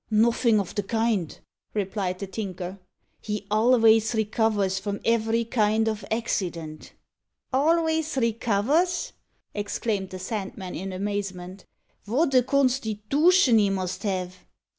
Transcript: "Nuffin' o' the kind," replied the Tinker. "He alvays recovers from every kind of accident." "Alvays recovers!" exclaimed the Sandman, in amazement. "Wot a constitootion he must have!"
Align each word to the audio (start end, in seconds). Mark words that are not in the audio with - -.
"Nuffin' 0.09 0.59
o' 0.59 0.63
the 0.63 0.81
kind," 0.81 1.37
replied 1.75 2.17
the 2.17 2.25
Tinker. 2.25 2.79
"He 3.21 3.45
alvays 3.51 4.15
recovers 4.15 4.79
from 4.79 4.99
every 5.05 5.45
kind 5.45 5.87
of 5.87 6.03
accident." 6.09 6.93
"Alvays 7.53 8.17
recovers!" 8.19 9.13
exclaimed 9.53 10.09
the 10.09 10.17
Sandman, 10.17 10.73
in 10.73 10.91
amazement. 10.91 11.67
"Wot 12.07 12.33
a 12.33 12.41
constitootion 12.41 13.59
he 13.59 13.69
must 13.69 14.01
have!" 14.01 14.37